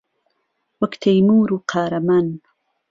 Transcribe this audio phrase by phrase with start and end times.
[0.79, 2.27] وەک تەيموور و قارهمان